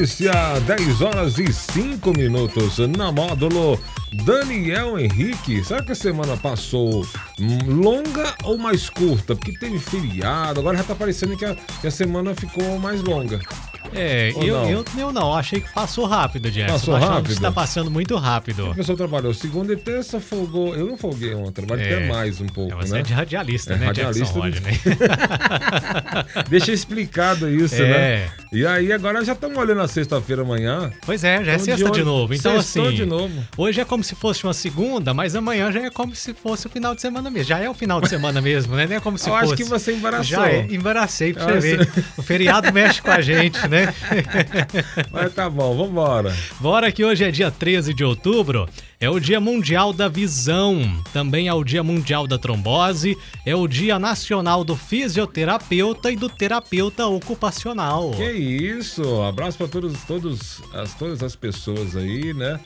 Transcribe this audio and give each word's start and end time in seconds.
10 0.00 1.02
horas 1.02 1.38
e 1.38 1.52
5 1.52 2.16
minutos 2.16 2.78
na 2.96 3.10
módulo. 3.10 3.80
Daniel 4.24 4.96
Henrique, 4.98 5.62
será 5.64 5.82
que 5.82 5.92
a 5.92 5.94
semana 5.94 6.36
passou 6.36 7.04
hum, 7.38 7.58
longa 7.66 8.32
ou 8.44 8.56
mais 8.56 8.88
curta? 8.88 9.34
Porque 9.34 9.52
teve 9.58 9.78
feriado, 9.78 10.60
agora 10.60 10.78
já 10.78 10.84
tá 10.84 10.94
parecendo 10.94 11.36
que 11.36 11.44
a, 11.44 11.54
que 11.54 11.86
a 11.86 11.90
semana 11.90 12.32
ficou 12.34 12.78
mais 12.78 13.02
longa. 13.02 13.40
É, 13.94 14.30
eu 14.36 14.54
não? 14.54 14.70
eu, 14.70 14.84
eu 14.98 15.12
não, 15.12 15.34
achei 15.34 15.60
que 15.60 15.72
passou 15.72 16.06
rápido, 16.06 16.50
Jackson. 16.50 16.72
Passou 16.74 16.96
achando 16.96 17.10
rápido? 17.10 17.32
Está 17.32 17.52
passando 17.52 17.90
muito 17.90 18.16
rápido. 18.16 18.70
A 18.70 18.74
pessoa 18.74 18.96
trabalhou 18.96 19.32
segunda 19.34 19.72
e 19.72 19.76
terça, 19.76 20.20
folgou. 20.20 20.74
Eu 20.74 20.86
não 20.86 20.96
folguei 20.96 21.34
ontem, 21.34 21.52
trabalhei 21.64 21.92
É. 21.92 21.96
até 21.96 22.06
mais 22.06 22.40
um 22.40 22.46
pouco, 22.46 22.76
Você 22.76 22.92
né? 22.94 23.00
é 23.00 23.02
de 23.02 23.12
radialista, 23.12 23.74
É, 23.74 23.76
né, 23.78 23.86
radialista 23.86 24.32
do- 24.34 24.40
Rodney? 24.40 24.80
Deixa 26.48 26.72
explicado 26.72 27.48
isso, 27.50 27.76
É. 27.76 27.88
né? 27.88 28.30
E 28.50 28.66
aí, 28.66 28.90
agora 28.92 29.22
já 29.22 29.34
estamos 29.34 29.58
olhando 29.58 29.82
a 29.82 29.88
sexta-feira 29.88 30.40
amanhã. 30.40 30.90
Pois 31.04 31.22
é, 31.22 31.44
já 31.44 31.52
é 31.52 31.56
de 31.56 31.62
sexta 31.62 31.84
de, 31.84 32.00
olho. 32.00 32.04
novo. 32.04 32.34
Então, 32.34 32.56
assim. 32.56 32.90
de 32.92 33.04
novo. 33.04 33.44
Hoje 33.58 33.80
é 33.80 33.84
como 33.84 34.02
se 34.02 34.14
fosse 34.14 34.42
uma 34.44 34.54
segunda, 34.54 35.12
mas 35.12 35.36
amanhã 35.36 35.70
já 35.70 35.80
é 35.82 35.90
como 35.90 36.14
se 36.14 36.32
fosse 36.32 36.66
o 36.66 36.70
final 36.70 36.94
de 36.94 37.02
semana 37.02 37.30
mesmo. 37.30 37.46
Já 37.46 37.58
é 37.58 37.68
o 37.68 37.74
final 37.74 38.00
de 38.00 38.08
semana 38.08 38.40
mesmo, 38.40 38.74
né? 38.74 38.86
Nem 38.86 38.96
é 38.96 39.00
como 39.00 39.18
se 39.18 39.28
Eu 39.28 39.34
fosse. 39.34 39.44
acho 39.44 39.56
que 39.56 39.64
você 39.64 39.92
embaraçou. 39.92 40.24
Já 40.24 40.48
é, 40.48 40.66
embaracei 40.70 41.34
pra 41.34 41.44
você 41.44 41.76
ver. 41.76 41.88
O 42.16 42.22
feriado 42.22 42.72
mexe 42.72 43.02
com 43.02 43.10
a 43.10 43.20
gente, 43.20 43.66
né? 43.68 43.94
Mas 45.12 45.34
tá 45.34 45.50
bom, 45.50 45.76
vambora. 45.76 46.34
Bora 46.58 46.90
que 46.90 47.04
hoje 47.04 47.24
é 47.24 47.30
dia 47.30 47.50
13 47.50 47.92
de 47.92 48.02
outubro, 48.02 48.66
é 49.00 49.08
o 49.08 49.20
Dia 49.20 49.40
Mundial 49.40 49.92
da 49.92 50.08
Visão, 50.08 50.80
também 51.12 51.46
é 51.46 51.54
o 51.54 51.62
Dia 51.62 51.84
Mundial 51.84 52.26
da 52.26 52.36
Trombose, 52.36 53.16
é 53.46 53.54
o 53.54 53.68
Dia 53.68 53.98
Nacional 53.98 54.64
do 54.64 54.74
Fisioterapeuta 54.74 56.10
e 56.10 56.16
do 56.16 56.28
Terapeuta 56.28 57.06
Ocupacional. 57.06 58.10
Que 58.10 58.32
isso, 58.32 59.22
abraço 59.22 59.56
para 59.56 59.68
todos, 59.68 60.02
todos, 60.04 60.60
as, 60.74 60.94
todas 60.94 61.22
as 61.22 61.36
pessoas 61.36 61.96
aí, 61.96 62.34
né? 62.34 62.58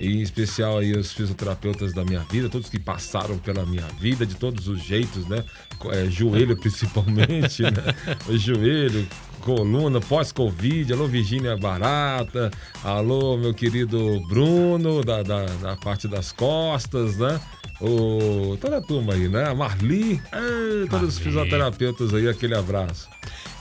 Em 0.00 0.20
especial 0.20 0.78
aí 0.78 0.92
os 0.92 1.12
fisioterapeutas 1.12 1.92
da 1.92 2.04
minha 2.04 2.20
vida, 2.20 2.48
todos 2.48 2.68
que 2.70 2.78
passaram 2.78 3.36
pela 3.38 3.66
minha 3.66 3.86
vida 4.00 4.24
de 4.24 4.36
todos 4.36 4.68
os 4.68 4.80
jeitos, 4.82 5.26
né? 5.26 5.44
É, 5.92 6.06
joelho 6.06 6.56
principalmente, 6.60 7.62
né? 7.62 7.94
O 8.28 8.38
joelho, 8.38 9.06
coluna, 9.40 10.00
pós-Covid, 10.00 10.92
alô 10.92 11.08
Virgínia 11.08 11.56
Barata, 11.56 12.50
alô 12.84 13.36
meu 13.36 13.52
querido 13.52 14.20
Bruno, 14.28 15.02
da, 15.02 15.22
da, 15.22 15.46
da 15.46 15.76
parte 15.76 16.06
das 16.06 16.30
costas, 16.30 17.16
né? 17.16 17.40
O, 17.80 18.56
toda 18.60 18.78
a 18.78 18.80
turma 18.80 19.14
aí, 19.14 19.28
né? 19.28 19.48
A 19.48 19.54
Marli, 19.54 20.20
é, 20.32 20.86
todos 20.88 21.08
os 21.08 21.18
Marli. 21.18 21.24
fisioterapeutas 21.24 22.14
aí, 22.14 22.28
aquele 22.28 22.54
abraço. 22.54 23.08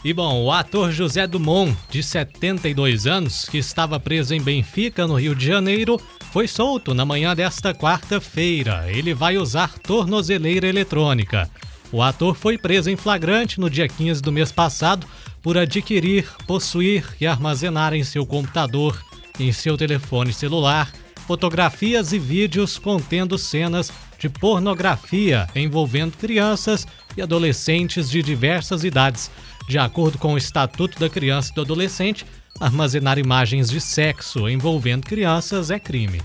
E 0.08 0.14
bom, 0.14 0.42
o 0.42 0.54
ator 0.54 0.90
José 0.90 1.28
Dumont, 1.28 1.76
de 1.90 2.02
72 2.02 3.06
anos, 3.06 3.44
que 3.44 3.58
estava 3.58 4.00
preso 4.00 4.34
em 4.34 4.40
Benfica, 4.42 5.06
no 5.06 5.20
Rio 5.20 5.36
de 5.36 5.46
Janeiro, 5.46 6.00
foi 6.32 6.48
solto 6.48 6.94
na 6.94 7.04
manhã 7.04 7.36
desta 7.36 7.74
quarta-feira. 7.74 8.86
Ele 8.90 9.14
vai 9.14 9.38
usar 9.38 9.78
tornozeleira 9.80 10.66
eletrônica. 10.66 11.52
O 11.92 12.02
ator 12.02 12.36
foi 12.36 12.58
preso 12.58 12.90
em 12.90 12.96
flagrante 12.96 13.60
no 13.60 13.70
dia 13.70 13.86
15 13.86 14.22
do 14.22 14.32
mês 14.32 14.50
passado 14.50 15.06
por 15.44 15.58
adquirir, 15.58 16.26
possuir 16.48 17.04
e 17.20 17.28
armazenar 17.28 17.94
em 17.94 18.06
seu 18.06 18.26
computador 18.26 18.98
em 19.38 19.52
seu 19.52 19.76
telefone 19.76 20.32
celular 20.32 20.90
fotografias 21.28 22.14
e 22.14 22.18
vídeos 22.18 22.80
contendo 22.80 23.38
cenas 23.38 23.92
de 24.18 24.30
pornografia 24.30 25.46
envolvendo 25.54 26.18
crianças 26.18 26.88
e 27.18 27.22
adolescentes 27.22 28.10
de 28.10 28.24
diversas 28.24 28.86
idades. 28.86 29.30
De 29.68 29.78
acordo 29.78 30.18
com 30.18 30.34
o 30.34 30.38
Estatuto 30.38 31.00
da 31.00 31.10
Criança 31.10 31.52
e 31.52 31.56
do 31.56 31.62
Adolescente, 31.62 32.26
armazenar 32.60 33.20
imagens 33.20 33.70
de 33.70 33.82
sexo 33.82 34.48
envolvendo 34.50 35.06
crianças 35.06 35.70
é 35.70 35.80
crime. 35.80 36.22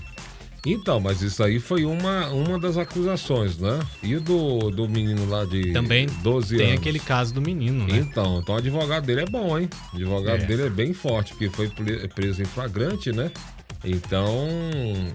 Então, 0.65 0.97
mas 1.01 1.21
isso 1.21 1.43
aí 1.43 1.59
foi 1.59 1.83
uma, 1.83 2.29
uma 2.29 2.57
das 2.57 2.77
acusações, 2.77 3.57
né? 3.57 3.79
E 4.01 4.15
do, 4.15 4.71
do 4.71 4.87
menino 4.87 5.27
lá 5.29 5.43
de 5.43 5.73
Também 5.73 6.07
12 6.23 6.55
tem 6.55 6.67
anos? 6.67 6.79
aquele 6.79 6.99
caso 6.99 7.33
do 7.33 7.41
menino, 7.41 7.85
né? 7.85 7.97
Então, 7.97 8.39
então 8.39 8.55
o 8.55 8.57
advogado 8.57 9.05
dele 9.05 9.23
é 9.23 9.25
bom, 9.25 9.59
hein? 9.59 9.69
O 9.91 9.97
advogado 9.97 10.41
É. 10.43 10.45
dele 10.45 10.61
é 10.63 10.69
bem 10.69 10.93
forte, 10.93 11.33
porque 11.33 11.49
foi 11.49 11.67
pre- 11.67 12.07
preso 12.07 12.41
em 12.41 12.45
flagrante, 12.45 13.11
né? 13.11 13.29
Então, 13.83 14.47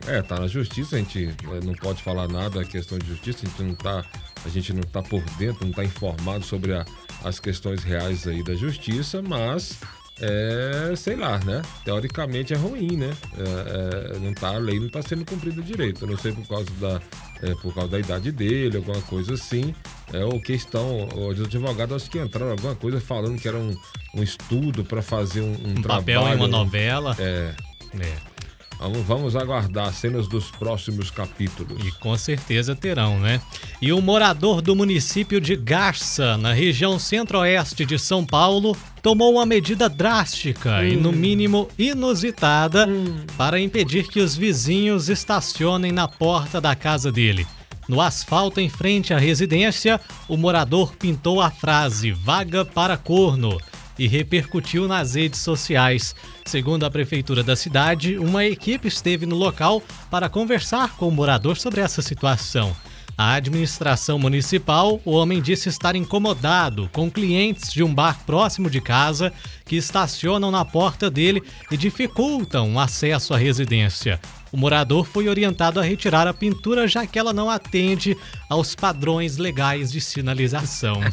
é, 0.06 0.20
tá 0.20 0.38
na 0.38 0.46
justiça, 0.46 0.96
a 0.96 0.98
gente 0.98 1.24
eh, 1.28 1.60
não 1.64 1.72
pode 1.72 2.02
falar 2.02 2.28
nada, 2.28 2.60
é 2.60 2.64
questão 2.66 2.98
de 2.98 3.06
justiça, 3.06 3.46
a 3.46 3.48
gente 3.48 3.62
não 3.62 3.74
tá, 3.74 4.04
a 4.44 4.48
gente 4.50 4.74
não 4.74 4.82
tá 4.82 5.00
por 5.02 5.22
dentro, 5.38 5.64
não 5.66 5.72
tá 5.72 5.82
informado 5.82 6.44
sobre 6.44 6.74
a- 6.74 6.84
as 7.24 7.38
questões 7.40 7.82
reais 7.82 8.26
aí 8.26 8.42
da 8.42 8.54
justiça, 8.54 9.20
mas 9.22 9.78
é, 10.20 10.92
sei 10.96 11.14
lá, 11.16 11.38
né? 11.44 11.62
Teoricamente 11.84 12.52
é 12.52 12.56
ruim, 12.56 12.96
né? 12.96 13.10
É, 13.36 14.16
é, 14.16 14.18
não 14.18 14.34
tá, 14.34 14.48
a 14.48 14.58
lei 14.58 14.80
não 14.80 14.88
tá 14.88 15.00
sendo 15.02 15.24
cumprida 15.24 15.62
direito. 15.62 16.04
Eu 16.04 16.08
não 16.08 16.16
sei 16.16 16.32
por 16.32 16.46
causa 16.46 16.70
da, 16.80 17.00
é, 17.42 17.54
por 17.56 17.72
causa 17.74 17.88
da 17.90 17.98
idade 18.00 18.32
dele, 18.32 18.76
alguma 18.78 19.00
coisa 19.02 19.34
assim. 19.34 19.74
É, 20.12 20.24
ou 20.24 20.40
questão, 20.40 21.08
os 21.14 21.40
advogados 21.40 22.02
acho 22.02 22.10
que 22.10 22.18
entraram 22.18 22.50
alguma 22.50 22.74
coisa 22.74 23.00
falando 23.00 23.40
que 23.40 23.46
era 23.46 23.56
um, 23.58 23.76
um 24.14 24.22
estudo 24.22 24.84
para 24.84 25.02
fazer 25.02 25.40
um, 25.42 25.52
um 25.52 25.70
Um 25.78 25.82
trabalho. 25.82 26.04
papel 26.04 26.28
em 26.28 26.36
uma 26.36 26.48
novela. 26.48 27.14
É, 27.18 27.54
É. 28.00 28.37
vamos, 28.78 29.06
vamos 29.06 29.36
aguardar 29.36 29.92
cenas 29.92 30.28
dos 30.28 30.50
próximos 30.50 31.10
capítulos. 31.10 31.84
E 31.86 31.92
com 31.92 32.16
certeza 32.16 32.74
terão, 32.74 33.18
né? 33.18 33.40
E 33.80 33.92
o 33.92 34.00
morador 34.00 34.62
do 34.62 34.74
município 34.74 35.40
de 35.40 35.56
Garça, 35.56 36.36
na 36.36 36.52
região 36.52 36.98
centro-oeste 36.98 37.84
de 37.84 37.98
São 37.98 38.24
Paulo, 38.24 38.76
tomou 39.02 39.32
uma 39.32 39.46
medida 39.46 39.88
drástica 39.88 40.84
e, 40.84 40.96
no 40.96 41.12
mínimo, 41.12 41.68
inusitada 41.78 42.88
para 43.36 43.60
impedir 43.60 44.08
que 44.08 44.20
os 44.20 44.36
vizinhos 44.36 45.08
estacionem 45.08 45.92
na 45.92 46.06
porta 46.06 46.60
da 46.60 46.74
casa 46.74 47.10
dele. 47.10 47.46
No 47.88 48.02
asfalto 48.02 48.60
em 48.60 48.68
frente 48.68 49.14
à 49.14 49.18
residência, 49.18 49.98
o 50.28 50.36
morador 50.36 50.94
pintou 50.94 51.40
a 51.40 51.50
frase 51.50 52.12
vaga 52.12 52.62
para 52.62 52.98
corno 52.98 53.58
e 53.98 54.06
repercutiu 54.06 54.86
nas 54.86 55.14
redes 55.14 55.40
sociais. 55.40 56.14
Segundo 56.44 56.84
a 56.84 56.90
prefeitura 56.90 57.42
da 57.42 57.56
cidade, 57.56 58.18
uma 58.18 58.44
equipe 58.44 58.88
esteve 58.88 59.26
no 59.26 59.36
local 59.36 59.82
para 60.10 60.28
conversar 60.28 60.96
com 60.96 61.08
o 61.08 61.12
morador 61.12 61.56
sobre 61.56 61.80
essa 61.80 62.00
situação. 62.00 62.74
A 63.20 63.32
administração 63.32 64.16
municipal, 64.16 65.00
o 65.04 65.10
homem 65.10 65.42
disse 65.42 65.68
estar 65.68 65.96
incomodado 65.96 66.88
com 66.92 67.10
clientes 67.10 67.72
de 67.72 67.82
um 67.82 67.92
bar 67.92 68.24
próximo 68.24 68.70
de 68.70 68.80
casa 68.80 69.32
que 69.64 69.74
estacionam 69.74 70.52
na 70.52 70.64
porta 70.64 71.10
dele 71.10 71.42
e 71.68 71.76
dificultam 71.76 72.74
o 72.74 72.78
acesso 72.78 73.34
à 73.34 73.36
residência. 73.36 74.20
O 74.50 74.56
morador 74.56 75.06
foi 75.06 75.28
orientado 75.28 75.78
a 75.78 75.82
retirar 75.82 76.26
a 76.26 76.34
pintura 76.34 76.88
já 76.88 77.06
que 77.06 77.18
ela 77.18 77.32
não 77.32 77.50
atende 77.50 78.16
aos 78.48 78.74
padrões 78.74 79.36
legais 79.36 79.92
de 79.92 80.00
sinalização. 80.00 81.00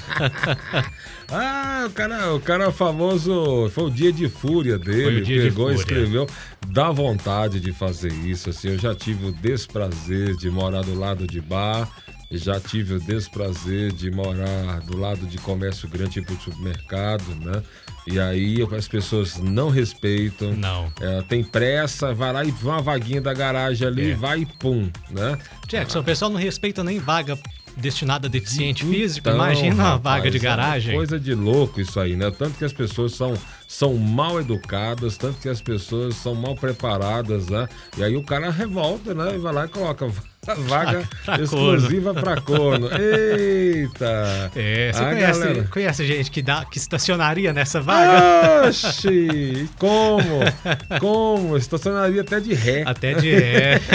Ah, 1.32 1.86
o 1.88 1.90
cara, 1.90 2.36
o 2.36 2.40
cara 2.40 2.72
famoso. 2.72 3.68
Foi 3.72 3.86
o 3.86 3.90
dia 3.90 4.14
de 4.14 4.30
fúria 4.30 4.78
dele. 4.78 5.22
De 5.22 5.40
pegou 5.40 5.72
e 5.72 5.74
fúria. 5.74 5.76
escreveu. 5.76 6.28
Dá 6.68 6.92
vontade 6.92 7.60
de 7.60 7.72
fazer 7.72 8.12
isso. 8.12 8.52
Assim, 8.52 8.70
eu 8.70 8.78
já 8.78 8.94
tive 8.94 9.26
o 9.28 9.32
desprazer 9.32 10.36
de 10.36 10.52
morar 10.52 10.84
do 10.84 10.94
lado 10.94 11.26
de 11.26 11.42
bar. 11.42 11.90
Já 12.38 12.60
tive 12.60 12.96
o 12.96 13.00
desprazer 13.00 13.92
de 13.92 14.10
morar 14.12 14.80
do 14.82 14.98
lado 14.98 15.26
de 15.26 15.38
comércio 15.38 15.88
grande, 15.90 16.12
tipo 16.22 16.34
supermercado, 16.42 17.24
né? 17.42 17.62
E 18.08 18.20
aí 18.20 18.58
as 18.78 18.88
pessoas 18.88 19.38
não 19.38 19.70
respeitam. 19.70 20.54
Não. 20.54 20.92
É, 21.02 21.22
tem 21.24 21.44
pressa, 21.44 22.14
vai 22.14 22.32
lá 22.32 22.44
e 22.46 22.52
vê 22.52 22.68
uma 22.68 22.82
vaguinha 22.82 23.20
da 23.22 23.34
garagem 23.34 23.88
ali, 23.88 24.12
É. 24.12 24.16
vai 24.16 24.40
e 24.42 24.46
pum, 24.46 24.90
né? 25.10 25.38
Jackson, 25.68 26.00
o 26.00 26.04
pessoal 26.04 26.30
não 26.30 26.40
respeita 26.40 26.84
nem 26.84 27.00
vaga 27.00 27.38
destinada 27.78 28.28
a 28.28 28.30
deficiente 28.30 28.86
físico. 28.86 29.28
Então, 29.28 29.36
Imagina 29.38 29.74
uma 29.76 29.84
rapaz, 29.84 30.18
vaga 30.24 30.32
de 30.32 30.38
é 30.38 30.40
uma 30.50 30.56
garagem. 30.56 30.96
coisa 30.96 31.20
de 31.20 31.34
louco 31.34 31.82
isso 31.82 32.00
aí, 32.00 32.16
né? 32.16 32.32
Tanto 32.32 32.58
que 32.58 32.64
as 32.64 32.72
pessoas 32.72 33.14
são, 33.14 33.34
são 33.68 33.96
mal 33.96 34.40
educadas, 34.40 35.18
tanto 35.18 35.40
que 35.42 35.50
as 35.50 35.60
pessoas 35.60 36.16
são 36.16 36.34
mal 36.36 36.56
preparadas, 36.56 37.48
né? 37.50 37.68
E 37.98 38.04
aí 38.04 38.16
o 38.16 38.24
cara 38.24 38.50
revolta, 38.50 39.14
né? 39.14 39.36
E 39.36 39.38
vai 39.40 39.52
lá 39.54 39.66
e 39.66 39.70
coloca 39.70 40.08
Vaga 40.54 41.04
Pra 41.26 41.42
exclusiva 41.42 42.14
para 42.14 42.40
corno. 42.42 42.88
Eita! 42.92 44.52
É, 44.56 44.92
você 44.94 45.02
A 45.02 45.10
conhece, 45.10 45.40
galera- 45.40 45.68
conhece 45.72 46.06
gente 46.06 46.30
que, 46.32 46.42
dá, 46.42 46.66
que 46.66 46.78
estacionaria 46.78 47.52
nessa 47.54 47.82
vaga? 47.82 48.68
Oxi! 48.68 49.68
Como? 49.80 50.40
Como? 51.00 51.58
Estacionaria 51.58 52.22
até 52.22 52.40
de 52.40 52.54
ré. 52.54 52.84
Até 52.86 53.14
de 53.14 53.34
ré. 53.36 53.82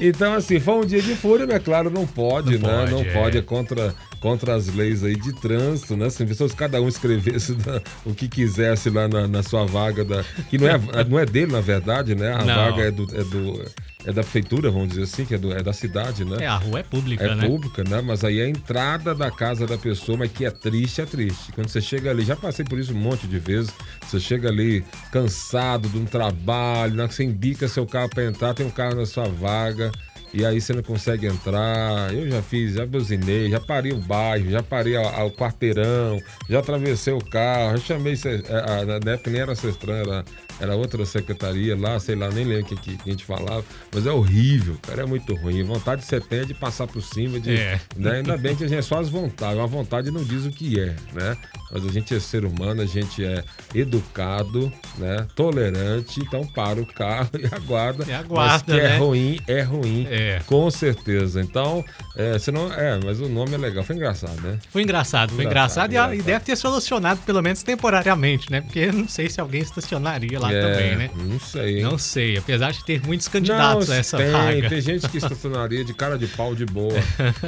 Então, 0.00 0.34
assim, 0.34 0.60
foi 0.60 0.74
um 0.74 0.84
dia 0.86 1.02
de 1.02 1.14
fúria, 1.16 1.44
mas 1.46 1.56
é 1.56 1.58
claro, 1.58 1.90
não 1.90 2.06
pode, 2.06 2.56
Não 2.58 2.68
né? 2.68 2.78
pode, 2.78 2.90
não 2.92 3.00
é. 3.00 3.04
pode, 3.12 3.38
é 3.38 3.42
contra, 3.42 3.94
contra 4.20 4.54
as 4.54 4.68
leis 4.72 5.02
aí 5.02 5.16
de 5.16 5.32
trânsito, 5.40 5.96
né? 5.96 6.08
Se 6.08 6.24
pessoas 6.24 6.54
cada 6.54 6.80
um 6.80 6.88
escrevesse 6.88 7.54
da- 7.54 7.82
o 8.06 8.14
que 8.14 8.28
quisesse 8.28 8.90
lá 8.90 9.08
na, 9.08 9.26
na 9.26 9.42
sua 9.42 9.64
vaga, 9.66 10.04
da, 10.04 10.22
que 10.48 10.56
não 10.56 10.68
é, 10.68 10.78
não 11.08 11.18
é 11.18 11.26
dele, 11.26 11.52
na 11.52 11.60
verdade, 11.60 12.14
né? 12.14 12.32
A 12.32 12.44
Não. 12.44 12.54
vaga 12.54 12.82
é 12.84 12.90
do, 12.92 13.02
é 13.12 13.24
do. 13.24 13.64
É 14.04 14.12
da 14.12 14.22
prefeitura, 14.22 14.70
vamos 14.70 14.90
dizer 14.90 15.02
assim, 15.02 15.24
que 15.24 15.34
é, 15.34 15.38
do- 15.38 15.52
é 15.52 15.62
da 15.62 15.72
cidade, 15.72 16.24
né? 16.24 16.36
É, 16.44 16.46
a 16.46 16.56
rua 16.56 16.80
é 16.80 16.82
pública, 16.82 17.24
É 17.24 17.34
né? 17.34 17.46
pública, 17.48 17.82
né? 17.84 18.00
Mas 18.00 18.22
aí 18.24 18.38
é 18.40 18.44
a 18.44 18.48
entrada 18.48 19.14
da 19.14 19.30
casa 19.30 19.66
da 19.66 19.76
pessoa, 19.76 20.16
mas 20.18 20.30
que 20.30 20.44
é 20.44 20.50
triste, 20.50 21.00
é 21.00 21.06
triste. 21.06 21.50
Quando 21.52 21.68
você 21.68 21.80
chega 21.80 22.10
ali, 22.10 22.24
já 22.24 22.36
passei 22.36 22.64
por 22.64 22.78
isso 22.78 22.92
um 22.92 22.96
monte 22.98 23.26
de 23.26 23.38
vezes. 23.38 23.70
Você 24.06 24.20
chega 24.20 24.48
ali 24.48 24.84
cansado 25.10 25.88
de 25.88 25.98
um 25.98 26.04
trabalho, 26.04 26.94
na 26.94 27.08
que 27.08 27.14
você 27.14 27.24
indica 27.24 27.66
seu 27.68 27.86
carro 27.86 28.08
para 28.08 28.24
entrar, 28.24 28.54
tem 28.54 28.64
um 28.66 28.70
carro 28.70 28.94
na 28.94 29.04
sua 29.06 29.24
vaga. 29.28 29.90
E 30.32 30.44
aí 30.44 30.60
você 30.60 30.74
não 30.74 30.82
consegue 30.82 31.26
entrar. 31.26 32.12
Eu 32.14 32.30
já 32.30 32.42
fiz, 32.42 32.74
já 32.74 32.84
buzinei, 32.86 33.50
já 33.50 33.58
parei 33.58 33.92
o 33.92 33.96
bairro, 33.96 34.50
já 34.50 34.62
parei 34.62 34.94
o 34.96 35.30
quarteirão, 35.30 36.20
já 36.48 36.58
atravessei 36.58 37.14
o 37.14 37.18
carro, 37.24 37.78
já 37.78 37.84
chamei. 37.84 38.12
é, 38.12 38.58
a- 38.58 39.00
Na 39.04 39.12
época 39.12 39.30
nem 39.30 39.40
era 39.40 39.54
Cestran, 39.54 39.94
era, 39.96 40.24
era 40.60 40.74
outra 40.76 41.04
secretaria 41.06 41.76
lá, 41.76 41.98
sei 42.00 42.14
lá, 42.16 42.28
nem 42.30 42.44
lembro 42.44 42.64
o 42.64 42.66
que, 42.68 42.76
que, 42.76 42.96
que 42.96 43.08
a 43.08 43.12
gente 43.12 43.24
falava. 43.24 43.64
Mas 43.94 44.06
é 44.06 44.10
horrível, 44.10 44.76
cara, 44.82 45.02
é 45.02 45.06
muito 45.06 45.34
ruim. 45.34 45.62
Vontade 45.62 46.00
de 46.02 46.06
você 46.06 46.20
tem 46.20 46.40
é 46.40 46.44
de 46.44 46.54
passar 46.54 46.86
por 46.86 47.02
cima, 47.02 47.38
de, 47.40 47.54
É. 47.56 47.80
né? 47.96 48.16
Ainda 48.16 48.36
bem 48.36 48.54
que 48.56 48.64
a 48.64 48.68
gente 48.68 48.78
é 48.78 48.82
só 48.82 48.98
as 49.00 49.08
vontades. 49.08 49.58
A 49.60 49.66
vontade 49.66 50.10
não 50.10 50.22
diz 50.24 50.44
o 50.46 50.50
que 50.50 50.78
é, 50.80 50.94
né? 51.12 51.36
Mas 51.70 51.84
a 51.84 51.88
gente 51.92 52.14
é 52.14 52.20
ser 52.20 52.44
humano, 52.44 52.80
a 52.82 52.86
gente 52.86 53.24
é 53.24 53.42
educado, 53.74 54.72
né? 54.96 55.26
Tolerante, 55.34 56.20
então 56.20 56.46
para 56.46 56.80
o 56.80 56.86
carro 56.86 57.30
e 57.38 57.46
aguarda. 57.54 58.04
E 58.08 58.12
aguarda, 58.12 58.52
mas 58.52 58.62
que 58.62 58.72
é 58.72 58.88
né? 58.90 58.98
ruim, 58.98 59.40
é 59.46 59.62
ruim. 59.62 60.06
É. 60.10 60.40
Com 60.46 60.70
certeza. 60.70 61.40
Então, 61.40 61.84
é, 62.16 62.38
senão, 62.38 62.72
é, 62.72 62.98
mas 63.04 63.20
o 63.20 63.28
nome 63.28 63.54
é 63.54 63.58
legal. 63.58 63.82
Foi 63.84 63.96
engraçado, 63.96 64.40
né? 64.40 64.58
Foi 64.70 64.82
engraçado, 64.82 65.32
foi 65.34 65.44
Engraçado, 65.44 65.90
engraçado, 65.90 65.92
e 65.92 65.96
a- 65.96 66.02
e, 66.02 66.18
engraçado. 66.18 66.26
deve 66.26 66.44
ter 66.44 66.56
solucionado, 66.56 67.20
pelo 67.24 67.42
menos 67.42 67.62
temporariamente, 67.62 68.50
né? 68.50 68.60
Porque 68.60 68.78
eu 68.80 68.92
não 68.92 69.08
sei 69.08 69.28
se 69.30 69.40
alguém 69.40 69.60
estacionaria 69.62 70.38
lá 70.38 70.47
É, 70.52 70.60
também, 70.60 70.96
né? 70.96 71.10
Não 71.14 71.40
sei. 71.40 71.76
hein? 71.78 71.82
Não 71.82 71.98
sei, 71.98 72.36
apesar 72.36 72.72
de 72.72 72.84
ter 72.84 73.00
muitos 73.06 73.28
candidatos 73.28 73.88
Não, 73.88 73.94
a 73.94 73.98
essa 73.98 74.16
tem, 74.16 74.30
vaga. 74.30 74.68
tem 74.68 74.80
gente 74.80 75.08
que 75.08 75.18
estacionaria 75.18 75.84
de 75.84 75.94
cara 75.94 76.18
de 76.18 76.26
pau 76.26 76.54
de 76.54 76.64
boa. 76.66 76.94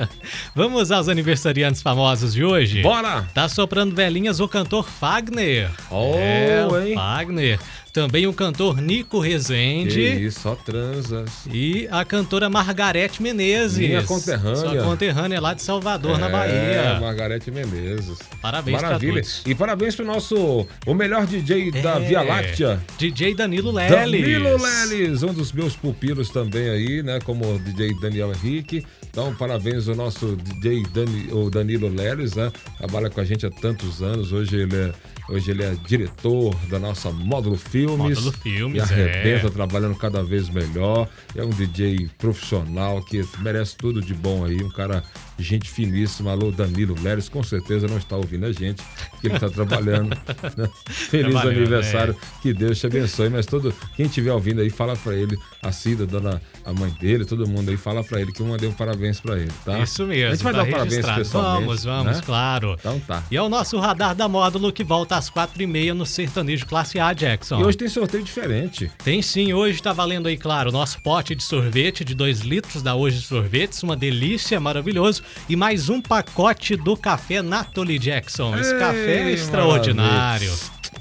Vamos 0.55 0.91
aos 0.91 1.09
aniversariantes 1.09 1.83
famosos 1.83 2.33
de 2.35 2.45
hoje? 2.45 2.83
Bora! 2.83 3.29
Tá 3.35 3.49
soprando 3.49 3.95
velhinhas 3.95 4.41
o 4.41 4.49
cantor 4.49 4.89
Fagner. 4.89 5.71
Oh, 5.91 6.15
é, 6.17 6.67
hein? 6.89 6.95
Fagner. 6.95 7.59
Também 7.93 8.27
o 8.27 8.33
cantor 8.33 8.81
Nico 8.81 9.21
Que 9.23 9.29
Rezende. 9.29 10.01
isso, 10.27 10.41
só 10.41 10.55
transas. 10.55 11.31
E 11.53 11.89
a 11.91 12.05
cantora 12.05 12.49
Margarete 12.49 13.21
Menezes. 13.21 13.79
Minha 13.79 14.03
conterrânea. 14.05 14.57
Sua 14.57 14.83
conterrânea 14.85 15.41
lá 15.41 15.55
de 15.55 15.63
Salvador, 15.63 16.19
na 16.19 16.29
É, 16.29 16.31
Bahia. 16.31 17.01
Margarete 17.01 17.51
Menezes. 17.51 18.19
Parabéns 18.41 18.79
pra 18.79 18.87
Maravilha. 18.89 19.15
todos. 19.23 19.43
E 19.45 19.55
parabéns 19.55 19.97
pro 19.97 20.05
nosso, 20.05 20.67
o 20.87 20.95
melhor 20.95 21.27
DJ 21.27 21.73
da 21.83 21.97
É, 21.97 22.01
Via 22.01 22.23
Láctea. 22.23 22.81
DJ 22.97 23.35
Danilo 23.35 23.73
Leles. 23.73 23.91
Danilo 23.91 24.57
Leles, 24.57 25.23
um 25.25 25.33
dos 25.35 25.51
meus 25.53 25.75
pupilos 25.75 26.31
também 26.31 26.69
aí, 26.71 27.03
né? 27.03 27.19
Como 27.25 27.55
o 27.55 27.59
DJ 27.59 27.93
Daniel 28.01 28.33
Henrique. 28.33 28.85
Então, 29.11 29.35
parabéns 29.35 29.89
ao 29.89 29.97
nosso 29.97 30.37
DJ 30.37 30.85
Dani, 30.95 31.33
o 31.33 31.51
Danilo 31.51 31.89
Leles, 31.89 32.35
né? 32.35 32.53
Trabalha 32.79 33.11
com 33.11 33.21
a 33.21 33.25
gente 33.25 33.45
há 33.45 33.51
tantos 33.51 34.01
anos. 34.01 34.31
Hoje 34.33 34.55
ele 34.57 34.77
é, 34.77 34.93
hoje 35.29 35.51
ele 35.51 35.65
é 35.65 35.75
diretor 35.87 36.55
da 36.69 36.79
nossa 36.79 37.11
Módulo 37.11 37.57
Filmes. 37.87 38.17
Módulo 38.17 38.33
Filmes, 38.33 38.77
E 38.77 38.81
arrebenta, 38.81 39.47
é. 39.47 39.51
trabalhando 39.51 39.95
cada 39.97 40.23
vez 40.23 40.49
melhor. 40.49 41.09
É 41.35 41.45
um 41.45 41.51
DJ 41.51 42.09
profissional 42.19 43.03
que 43.03 43.25
merece 43.39 43.77
tudo 43.77 44.01
de 44.01 44.15
bom 44.15 44.45
aí. 44.45 44.63
Um 44.63 44.71
cara, 44.71 45.03
gente 45.39 45.69
finíssima. 45.71 46.33
Alô, 46.33 46.51
Danilo 46.51 46.95
Leles, 47.01 47.29
com 47.29 47.43
certeza 47.43 47.87
não 47.89 47.99
está 47.99 48.17
ouvindo 48.17 48.47
a 48.47 48.53
gente, 48.53 48.83
porque 49.11 49.29
ele 49.29 49.35
está 49.35 49.49
trabalhando. 49.49 50.11
né? 50.57 50.69
Feliz 50.87 51.37
aniversário. 51.37 52.17
Que 52.43 52.53
Deus 52.53 52.79
te 52.79 52.87
abençoe. 52.87 53.29
Mas 53.29 53.47
todo 53.47 53.75
quem 53.97 54.07
estiver 54.07 54.33
ouvindo 54.33 54.61
aí, 54.61 54.71
fala 54.71 54.97
pra 54.97 55.15
ele, 55.15 55.39
a 55.63 55.73
Cida, 55.73 56.07
dona, 56.07 56.41
a 56.65 56.73
mãe 56.73 56.91
dele, 57.01 57.25
todo 57.25 57.47
mundo 57.49 57.71
aí, 57.71 57.77
fala 57.77 58.05
pra 58.05 58.21
ele 58.21 58.33
que 58.33 58.41
eu 58.41 58.47
mandei 58.47 58.69
um 58.69 58.73
parabéns 58.73 59.21
pra 59.21 59.39
ele, 59.39 59.53
tá? 59.65 59.79
Isso 59.79 60.07
mesmo. 60.07 60.29
A 60.29 60.35
gente 60.35 60.45
vai 60.45 60.53
tá 60.53 60.63
dar 60.63 60.69
um 60.69 60.71
parabéns 60.71 61.07
pessoalmente. 61.07 61.65
Vamos, 61.67 61.85
vamos, 61.85 62.17
né? 62.17 62.23
claro. 62.25 62.77
Então 62.79 63.01
tá. 63.01 63.23
E 63.31 63.37
é 63.37 63.43
o 63.43 63.49
nosso 63.49 63.79
radar 63.79 64.15
da 64.15 64.29
módulo 64.29 64.73
que 64.73 64.85
volta 64.85 65.17
às 65.17 65.31
quatro 65.31 65.63
e 65.63 65.67
meia 65.67 65.95
no 65.95 66.05
Sertanejo 66.05 66.67
Classe 66.67 66.99
A, 66.99 67.13
Jackson. 67.13 67.61
E 67.61 67.65
hoje 67.71 67.79
tem 67.79 67.89
sorteio 67.89 68.25
diferente. 68.25 68.91
Tem 69.05 69.23
sim, 69.23 69.53
hoje 69.53 69.81
tá 69.81 69.93
valendo 69.93 70.27
aí, 70.27 70.37
claro, 70.37 70.71
o 70.71 70.73
nosso 70.73 71.01
pote 71.01 71.35
de 71.35 71.43
sorvete 71.43 72.05
de 72.05 72.15
2 72.15 72.41
litros 72.41 72.83
da 72.83 72.95
Hoje 72.97 73.21
Sorvetes, 73.21 73.83
uma 73.83 73.97
delícia, 73.97 74.59
maravilhoso. 74.59 75.23
E 75.49 75.55
mais 75.55 75.89
um 75.89 76.01
pacote 76.01 76.75
do 76.77 76.97
café 76.97 77.41
Natoli 77.43 77.99
Jackson. 77.99 78.57
Esse 78.59 78.75
Ei, 78.75 78.79
café 78.79 79.31
é 79.31 79.31
extraordinário. 79.31 80.53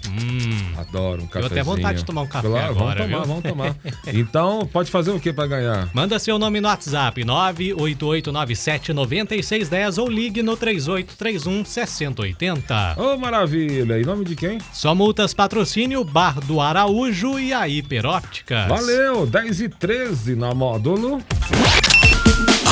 Hum. 0.10 0.74
Adoro 0.78 1.24
um 1.24 1.28
cafezinho. 1.28 1.52
até 1.52 1.64
vontade 1.64 1.98
de 2.00 2.06
tomar 2.06 2.22
um 2.22 2.28
café 2.28 2.48
Claro, 2.48 2.72
agora, 2.72 3.08
Vamos 3.08 3.12
tomar, 3.12 3.16
viu? 3.18 3.28
vamos 3.28 3.44
tomar. 3.44 3.76
Então, 4.14 4.68
pode 4.72 4.90
fazer 4.92 5.12
o 5.12 5.20
que 5.20 5.32
pra 5.34 5.46
ganhar? 5.48 5.90
Manda 5.94 6.18
seu 6.20 6.38
nome 6.40 6.60
no 6.62 6.68
WhatsApp 6.68 7.22
988979610 7.24 9.98
ou 10.02 10.08
ligue 10.10 10.42
no 10.44 10.56
3831 10.58 11.66
6080. 11.66 12.96
Ô, 12.98 13.18
maravilha! 13.18 14.00
Em 14.00 14.04
nome 14.06 14.24
de 14.26 14.36
quem? 14.36 14.60
Só 14.74 14.94
multas 14.96 15.34
patrocínio 15.34 16.04
Bar 16.04 16.40
do 16.42 16.60
Araújo 16.62 17.40
e 17.40 17.54
a 17.54 17.68
Hiperópticas. 17.68 18.68
Valeu! 18.68 19.26
10 19.26 19.62
e 19.62 19.70
13 19.70 20.36
na 20.36 20.54
módulo. 20.54 21.22